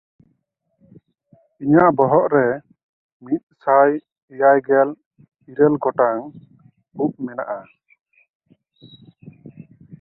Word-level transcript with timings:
ᱤᱧᱟᱜ 1.63 1.91
ᱵᱚᱦᱚᱜ 1.97 2.25
ᱨᱮ 2.33 2.47
ᱢᱤᱫᱥᱟᱭ 3.23 3.91
ᱮᱭᱟᱭᱜᱮᱞ 4.31 4.89
ᱤᱨᱟᱹᱞ 5.49 5.73
ᱜᱚᱴᱟᱝ 5.83 6.19
ᱩᱵ 7.03 7.11
ᱢᱮᱱᱟᱜᱼᱟ᱾ 7.25 7.59